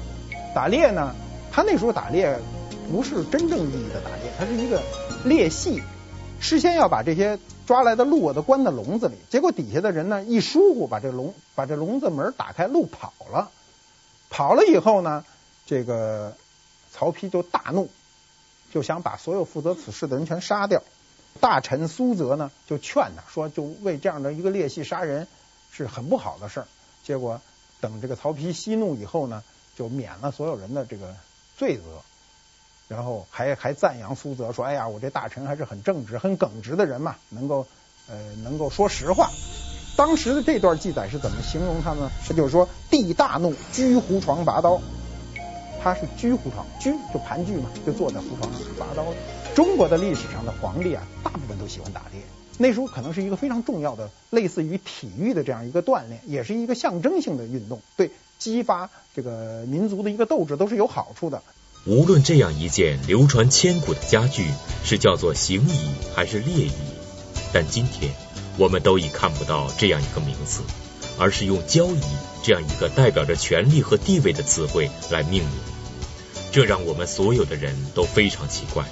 [0.54, 1.12] 打猎呢，
[1.50, 2.38] 他那时候打猎
[2.88, 4.80] 不是真正意义的打猎，他是一个
[5.24, 5.82] 猎戏，
[6.38, 9.16] 事先要把这些抓来的鹿都关在笼子里。
[9.28, 13.50] 结果底下的人呢一疏忽，把这笼把这笼子门打开，鹿跑了。
[14.30, 15.24] 跑了以后呢，
[15.66, 16.32] 这个
[16.92, 17.90] 曹丕就大怒，
[18.72, 20.84] 就想把所有负责此事的人全杀掉。
[21.36, 25.28] 大臣苏泽呢，就劝他说：“就为这样的一个裂隙杀人
[25.70, 26.66] 是很不好的事儿。”
[27.04, 27.40] 结果
[27.80, 29.44] 等这个曹丕息怒以后呢，
[29.76, 31.14] 就免了所有人的这个
[31.56, 31.82] 罪责，
[32.88, 37.66] 然后还还赞扬苏泽说：“哎呀，我这大臣还是很正直、很耿直的人嘛，能够
[38.08, 39.30] 呃能够说实话。”
[39.96, 42.10] 当时的这段记载是怎么形容他呢？
[42.26, 44.80] 他就是说：“帝大怒，居胡床拔刀。”
[45.82, 49.06] 他是居胡床，居就盘踞嘛，就坐在胡床上拔刀。
[49.56, 52.20] 中国的历史上的皇帝啊，大部分都喜欢打猎。
[52.58, 61.42] 那时候可能是一个非常重要的，类似于体育的这样一个锻炼，也是一个象征性的运动，对激发这个民族的一个斗志都是有好处的。
[61.86, 64.44] 无论这样一件流传千古的家具
[64.84, 66.72] 是叫做行椅还是列椅，
[67.54, 68.12] 但今天
[68.58, 70.60] 我们都已看不到这样一个名字，
[71.18, 72.02] 而是用交椅
[72.42, 75.50] 这样一个代表着权力和地位的词汇来命名。
[76.52, 78.84] 这让我们所有的人都非常奇怪，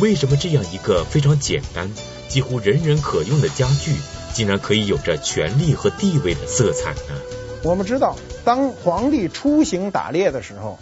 [0.00, 1.88] 为什么这样一个非常简单、
[2.28, 3.94] 几乎人人可用的家具，
[4.34, 7.20] 竟然可以有着权力和地位的色彩呢？
[7.62, 10.80] 我们知道，当皇帝出行打猎的时候，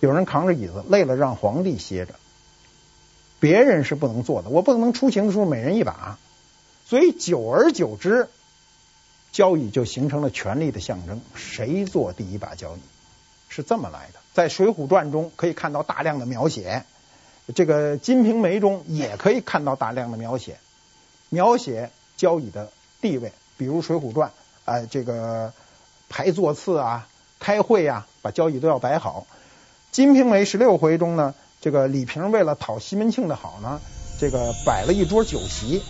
[0.00, 2.14] 有人扛着椅子，累了让皇帝歇着，
[3.38, 4.48] 别人是不能坐的。
[4.48, 6.18] 我不能出行的时候每人一把，
[6.86, 8.28] 所以久而久之，
[9.32, 11.20] 交椅就形成了权力的象征。
[11.34, 12.80] 谁坐第一把交椅，
[13.50, 14.20] 是这么来的。
[14.32, 16.84] 在《水浒传》中可以看到大量的描写，
[17.54, 20.58] 这个《金瓶梅》中也可以看到大量的描写，
[21.28, 23.32] 描写交椅的地位。
[23.56, 24.30] 比如《水浒传》
[24.70, 25.52] 啊、这个
[26.08, 27.06] 排座次啊，
[27.38, 29.26] 开会啊，把交椅都要摆好。
[29.92, 33.80] 《金瓶梅》十六回中呢，这个李瓶为了讨西门庆的好呢，
[34.18, 35.82] 这个摆了一桌酒席。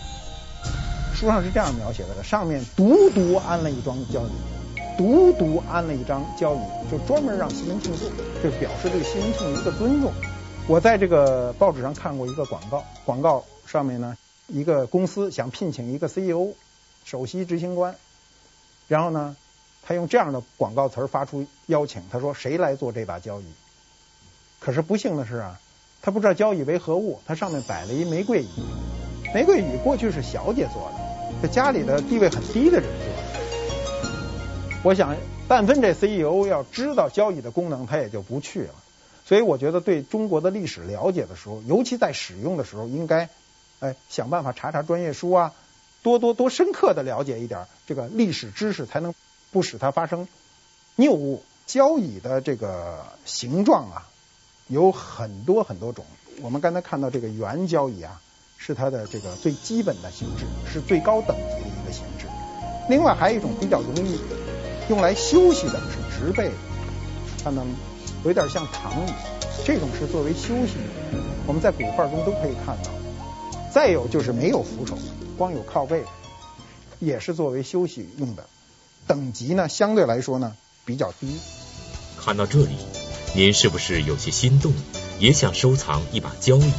[1.15, 4.31] 书上是这样描写的：上面独独安了一张交椅，
[4.95, 6.59] 独独安了一张交椅，
[6.91, 8.07] 就专门让西门庆坐，
[8.43, 10.13] 就表示对西门庆的一个尊重。
[10.69, 16.55] 我在这个报纸上看过一个广告，广告上面呢，一个公司想聘请一个 CEO，
[17.05, 17.95] 首席执行官，
[18.89, 19.37] 然后呢，
[19.81, 23.45] 他用这样的广告词发出邀请，他说：“谁来做这把交椅？”
[24.59, 25.57] 可是不幸的是啊，
[26.01, 28.49] 他不知道交椅为何物，他上面摆了一玫瑰椅。
[29.33, 34.79] 玫瑰椅过去是小姐坐的，在家里的地位很低的人坐的。
[34.83, 35.15] 我想，
[35.47, 38.73] 但分这 CEO 要知道交椅的功能，他也就不去了。
[39.27, 43.29] 所以我觉得，对中国的历史了解的时候，尤其在使用的时候，应该
[43.79, 45.53] 哎想办法查查专业书啊，
[46.01, 49.13] 多多多深刻的了解一点这个历史知识，才能
[49.51, 50.27] 不使它发生
[50.95, 51.43] 谬误。
[51.65, 54.07] 交椅的这个形状啊。
[54.69, 56.03] 有很多很多种，
[56.41, 58.19] 我们刚才看到这个圆交椅啊，
[58.57, 62.27] 是它的这个最基本的形制，是最高等级的一个形制。
[62.89, 64.19] 另外还有一种比较容易
[64.89, 66.51] 用来休息的是直背，
[67.41, 67.65] 它呢
[68.27, 69.11] 有点像躺椅，
[69.65, 70.73] 这种是作为休息
[71.13, 72.91] 用，我们在古画中都可以看到。
[73.73, 74.97] 再有就是没有扶手，
[75.37, 76.03] 光有靠背，
[76.99, 78.45] 也是作为休息用的。
[79.07, 81.39] 等级呢相对来说呢比较低。
[82.19, 82.75] 看到这里。
[83.33, 84.73] 您是不是有些心动，
[85.19, 86.71] 也想收藏一把交椅？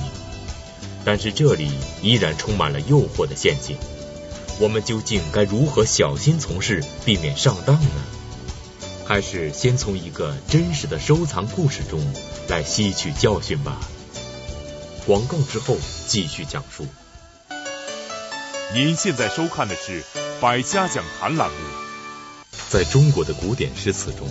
[1.07, 1.71] 但是这里
[2.03, 3.79] 依然充满了诱惑的陷阱。
[4.61, 8.17] 我们究竟该如何小心从事，避免上当呢？
[9.09, 11.99] 还是先从一个真实的收藏故事中
[12.49, 13.81] 来吸取教训吧。
[15.07, 16.87] 广告之后继续讲述。
[18.75, 20.03] 您现在收看的是
[20.42, 21.57] 《百家讲坛》栏目。
[22.68, 24.29] 在中国的古典诗词中。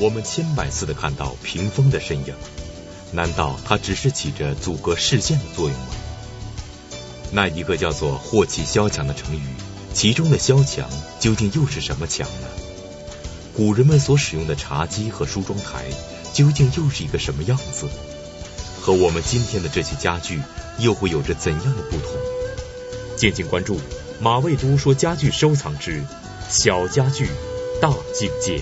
[0.00, 2.34] 我们千百次的看到屏风的身影，
[3.12, 5.86] 难道它只是起着阻隔视线的作用吗？
[7.30, 9.46] 那一个叫做“祸起萧墙”的成语，
[9.92, 12.63] 其中的“萧墙”究竟又是什么墙呢？
[13.56, 15.84] 古人们所使用的茶几和梳妆台，
[16.32, 17.86] 究竟又是一个什么样子？
[18.80, 20.42] 和我们今天的这些家具
[20.78, 22.10] 又会有着怎样的不同？
[23.16, 23.80] 敬请关注
[24.20, 26.04] 马未都说家具收藏之
[26.48, 27.28] 小家具
[27.80, 28.60] 大境界。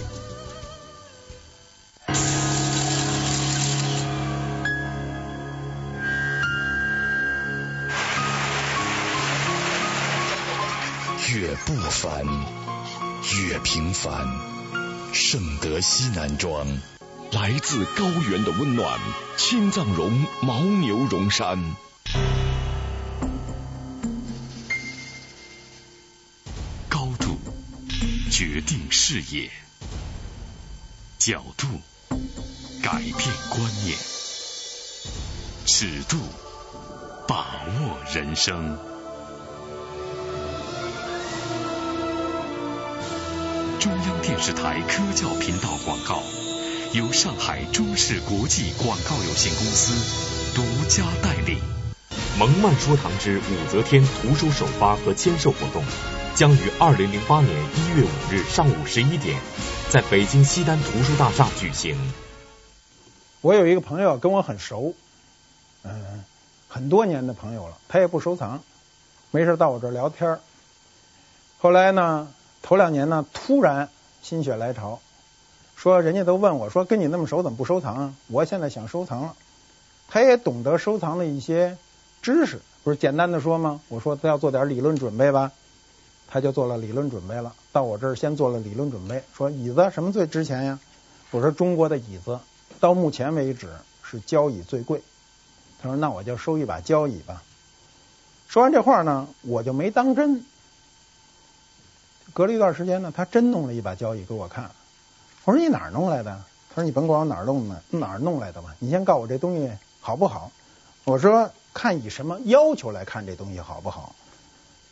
[11.35, 12.27] 越不凡，
[13.49, 14.62] 越平凡。
[15.13, 16.67] 圣德西南庄，
[17.33, 18.99] 来自高原的温暖。
[19.37, 21.77] 青藏绒牦牛绒衫，
[26.89, 27.39] 高度
[28.31, 29.51] 决定视野，
[31.19, 31.67] 角度
[32.83, 33.15] 改变
[33.51, 33.99] 观念，
[35.67, 36.17] 尺度
[37.29, 38.92] 把握人生。
[43.83, 46.23] 中央电视台科教频道广告，
[46.93, 51.59] 由上海中视国际广告有限公司独家代理。
[52.39, 55.83] 蒙曼说堂之武则天图书首发和签售活动，
[56.37, 59.41] 将于二零零八年一月五日上午十一点，
[59.91, 61.99] 在北京西单图书大厦举行。
[63.41, 64.95] 我有一个朋友跟我很熟，
[65.83, 66.25] 嗯，
[66.69, 68.63] 很多年的朋友了，他也不收藏，
[69.33, 70.39] 没事到我这儿聊天。
[71.59, 72.29] 后来呢？
[72.63, 73.89] 头两年呢，突然
[74.23, 75.01] 心血来潮，
[75.77, 78.15] 说人家都问我说，跟你那么熟，怎么不收藏啊？
[78.29, 79.35] 我现在想收藏了。
[80.09, 81.77] 他也懂得收藏的一些
[82.23, 83.81] 知识，不是简单的说吗？
[83.89, 85.51] 我说他要做点理论准备吧，
[86.29, 87.53] 他就做了理论准备了。
[87.73, 90.79] 到我这儿先做了理论准备，说椅子什么最值钱呀？
[91.31, 92.39] 我说中国的椅子
[92.79, 93.69] 到目前为止
[94.03, 95.03] 是交椅最贵。
[95.81, 97.43] 他说：“那我就收一把交椅吧。”
[98.47, 100.45] 说完这话呢，我就没当真。
[102.33, 104.71] 隔了一段时间呢，他真弄了一把交椅给我看。
[105.45, 106.41] 我说：“你哪儿弄来的？”
[106.75, 109.71] 他说：“你甭管我哪儿弄的，哪儿弄来的吧，你先告诉我这东西
[110.01, 110.51] 好不好。”
[111.05, 114.15] 我说：“看以什么要求来看这东西好不好？”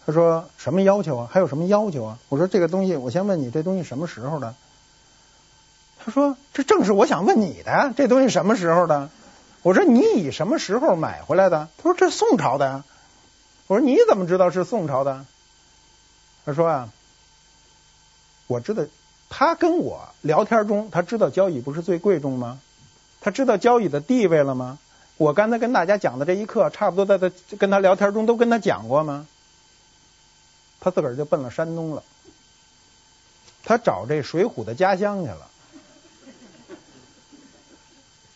[0.04, 1.28] 他说：“什么要求啊？
[1.30, 4.54] 还有什么要求啊？”我说：“这个东西，我先问你，这东西什么时候的？”
[6.04, 9.08] 他说：“这正是我想问你的，这东西什么时候的？”
[9.62, 12.84] 我说：“你以什么时候买回来的？”他说：“这宋朝的呀。”
[13.68, 15.24] 我说：“你怎么知道是宋朝的？”
[16.46, 16.88] 他说：“啊，
[18.50, 18.84] 我知道，
[19.28, 22.58] 他跟我聊天中，他知道交椅不是最贵重吗？
[23.20, 24.80] 他知道交椅的地位了吗？
[25.18, 29.28] 我刚才跟大家讲的这一课，差不多在他跟他聊天中都跟他讲过吗？”
[30.82, 32.02] 他自个儿就奔了山东了，
[33.62, 35.46] 他找这水浒的家乡去了。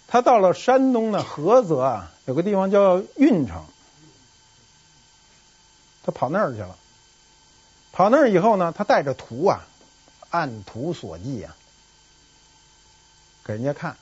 [0.06, 3.64] 他到了山东的菏泽啊，有个地方叫运城，
[6.04, 6.76] 他跑那儿去了。
[7.90, 9.64] 跑那儿以后呢，他带着图啊，
[10.34, 11.54] 按图索骥啊，
[13.44, 13.96] 给人家看，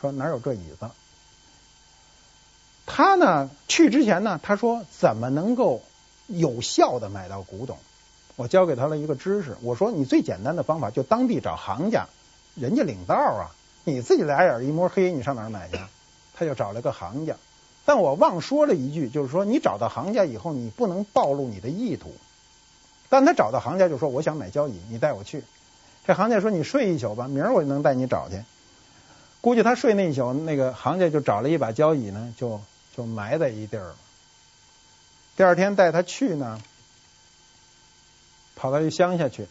[0.00, 0.90] 说哪有这椅子？
[2.86, 5.82] 他呢去之前呢，他说怎么能够？
[6.28, 7.76] 有效的买到古董，
[8.36, 9.56] 我教给他了一个知识。
[9.60, 12.06] 我说你最简单的方法就当地找行家，
[12.54, 13.50] 人家领道啊。
[13.84, 15.78] 你自己俩眼一摸黑，你上哪儿买去？
[16.32, 17.36] 他就找了个行家。
[17.84, 22.14] 但我忘说了一句，就是说你找到行家以后，你不能暴露你的意图。
[23.12, 25.44] 但他找到行家就说我想买交椅，你带我去。
[26.06, 28.42] 这行家说你睡一宿吧，明儿我就能带你找去。
[29.42, 32.58] 估计他睡那一宿，那个行家就找了一把交椅呢，就
[32.96, 33.96] 就埋在一地儿了。
[35.36, 36.58] 第二天带他去呢，
[38.56, 39.46] 跑到一乡下去。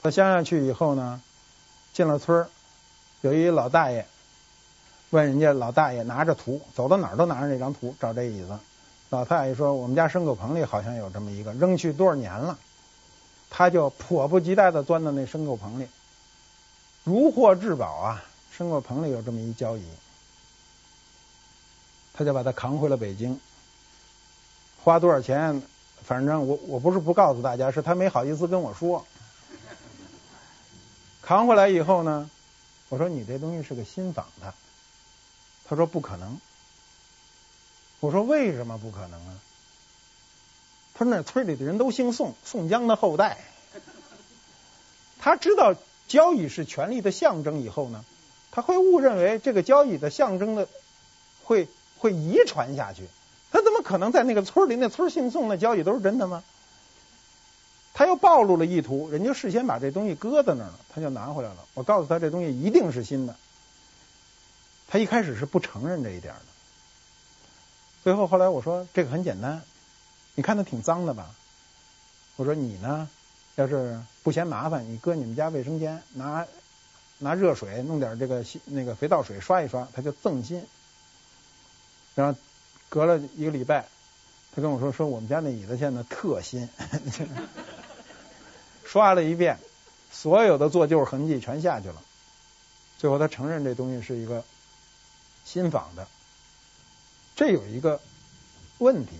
[0.00, 1.20] 到乡下去以后呢，
[1.92, 2.48] 进了村儿，
[3.20, 4.06] 有一老大爷
[5.10, 8.58] 问人家老大爷拿着图，走到哪儿都拿着那张图找这椅子。
[9.12, 12.58] 老太爷说：“我们家牲口棚里好像有这么一个，扔去多少年了。”
[13.50, 15.86] 他就迫不及待地钻到那牲口棚里，
[17.04, 18.24] 如获至宝啊！
[18.56, 19.84] 牲口棚里有这么一交椅，
[22.14, 23.38] 他就把它扛回了北京。
[24.82, 25.60] 花多少钱？
[26.02, 29.06] 反正我我不是不告诉大家，是他没好意思跟我说。
[31.20, 32.30] 扛回来以后呢，
[32.88, 34.54] 我说你这东西是个新仿的，
[35.66, 36.40] 他说不可能。
[38.02, 39.38] 我说为什么不可能啊？
[40.92, 43.38] 他说那村里的人都姓宋，宋江的后代。
[45.20, 45.76] 他知道
[46.08, 48.04] 交椅是权力的象征以后呢，
[48.50, 50.66] 他会误认为这个交椅的象征的
[51.44, 53.06] 会会遗传下去。
[53.52, 54.74] 他怎么可能在那个村里？
[54.74, 56.42] 那村姓宋，那交椅都是真的吗？
[57.94, 61.64] 他又暴露了意图，人家事先把这东西搁在那儿了，他就拿回来了。
[61.74, 63.36] 我告诉他，这东西一定是新的。
[64.88, 66.51] 他一开始是不承认这一点的。
[68.02, 69.62] 最后后来我说，这个很简单，
[70.34, 71.34] 你看它挺脏的吧？
[72.36, 73.08] 我说你呢，
[73.56, 76.46] 要是不嫌麻烦，你搁你们家卫生间，拿
[77.18, 80.66] 拿热水弄点这个那个肥皂水刷一刷，它就锃新。
[82.14, 82.38] 然后。
[82.92, 83.86] 隔了一个礼拜，
[84.54, 86.68] 他跟我说：“说我们家那椅子现在特新，
[88.84, 89.58] 刷了一遍，
[90.10, 92.02] 所有的做旧痕迹全下去了。
[92.98, 94.44] 最后他承认这东西是一个
[95.46, 96.06] 新仿的。
[97.36, 98.00] 这有一个
[98.78, 99.12] 问题，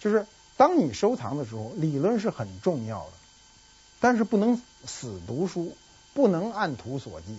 [0.00, 0.26] 就是
[0.56, 3.12] 当你收藏的时候，理论是很重要的，
[4.00, 5.76] 但是不能死读书，
[6.14, 7.36] 不能按图索骥，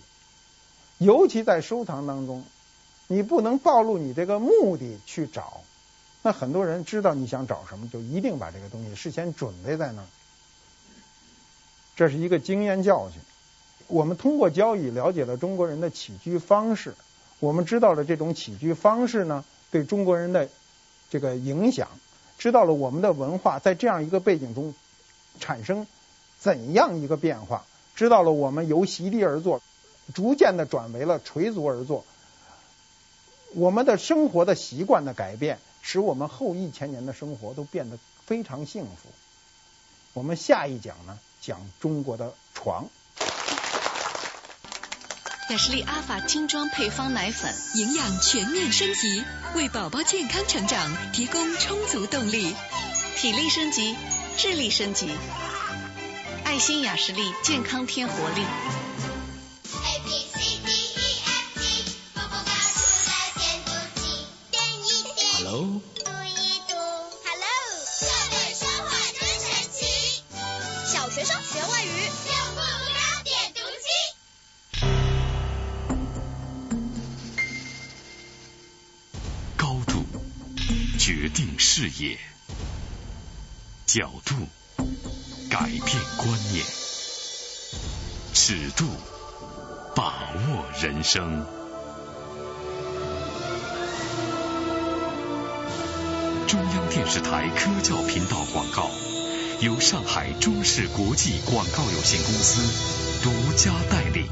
[0.97, 2.43] 尤其在收藏当中。”
[3.08, 5.62] 你不能暴露你这个目的去找，
[6.22, 10.08] 那很多人知道你想找什么，就一定把这个东西事先准备在那儿。
[11.97, 13.20] 这是一个经验教训。
[13.88, 16.95] 我们通过交易了解了中国人的起居方式，
[17.39, 19.43] 我们知道了这种起居方式呢
[19.74, 20.48] 对中国人的
[21.10, 21.88] 这个影响，
[22.38, 24.76] 知道了我们的文化在这样一个背景中
[25.40, 25.88] 产生
[26.40, 27.66] 怎样一个变化，
[27.96, 29.64] 知道了我们由席地而坐
[30.14, 32.06] 逐渐的转为了垂足而坐。
[33.56, 37.98] 我们的生活的习惯的改变，使我们后一千年的生活都变得
[38.28, 39.10] 非常幸福。
[40.14, 42.88] 我们下一讲呢，讲中国的床。
[45.50, 49.24] 雅士利阿法精装配方奶粉，营养全面升级，
[49.56, 52.56] 为宝宝健康成长提供充足动力，
[53.18, 53.96] 体力升级，
[54.38, 55.12] 智力升级。
[56.46, 59.23] 爱心雅士利健康添活力。
[82.00, 82.18] 野，
[83.86, 84.34] 角度
[85.48, 85.86] 改变
[86.18, 86.66] 观念，
[88.34, 88.86] 尺度
[89.96, 91.46] 把握人生。
[96.48, 98.89] 中央电视台科教频道广告，
[99.60, 104.28] 由上海中视国际广告有限公司独家代理。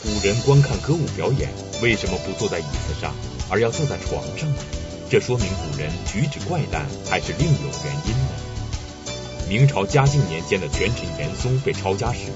[0.00, 1.50] 古人观看歌舞表演，
[1.82, 3.12] 为什么不坐在椅子上，
[3.50, 4.83] 而要坐在床上呢？
[5.10, 8.28] 这说明古人举止怪诞，还是另有原因呢？
[9.48, 12.32] 明朝嘉靖年间的权臣严嵩被抄家时，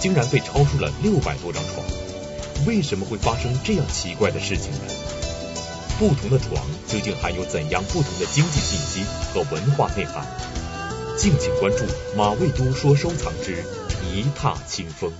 [0.00, 1.84] 竟然被抄出了六百多张床。
[2.66, 4.80] 为什么会发生这样奇怪的事情呢？
[5.98, 9.02] 不同的床究竟含有怎样不同的经济信息
[9.32, 10.24] 和文化内涵？
[11.18, 11.84] 敬请关注
[12.16, 13.64] 马未都说收藏之
[14.12, 15.12] 一踏清风。